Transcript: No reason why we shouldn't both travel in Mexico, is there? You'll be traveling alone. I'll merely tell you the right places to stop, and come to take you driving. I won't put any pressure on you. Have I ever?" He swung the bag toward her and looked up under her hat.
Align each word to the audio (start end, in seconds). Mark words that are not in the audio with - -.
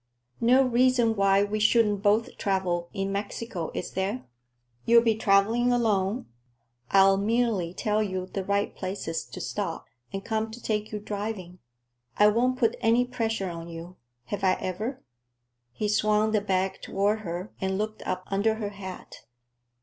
No 0.39 0.63
reason 0.63 1.15
why 1.15 1.43
we 1.43 1.59
shouldn't 1.59 2.01
both 2.01 2.35
travel 2.39 2.89
in 2.91 3.11
Mexico, 3.11 3.69
is 3.75 3.91
there? 3.91 4.25
You'll 4.83 5.03
be 5.03 5.13
traveling 5.13 5.71
alone. 5.71 6.25
I'll 6.89 7.17
merely 7.17 7.71
tell 7.75 8.01
you 8.01 8.25
the 8.25 8.43
right 8.43 8.75
places 8.75 9.23
to 9.25 9.39
stop, 9.39 9.85
and 10.11 10.25
come 10.25 10.49
to 10.49 10.59
take 10.59 10.91
you 10.91 10.97
driving. 10.97 11.59
I 12.17 12.29
won't 12.29 12.57
put 12.57 12.77
any 12.81 13.05
pressure 13.05 13.51
on 13.51 13.67
you. 13.69 13.97
Have 14.25 14.43
I 14.43 14.53
ever?" 14.53 15.03
He 15.71 15.87
swung 15.87 16.31
the 16.31 16.41
bag 16.41 16.81
toward 16.81 17.19
her 17.19 17.51
and 17.61 17.77
looked 17.77 18.01
up 18.01 18.23
under 18.25 18.55
her 18.55 18.69
hat. 18.69 19.25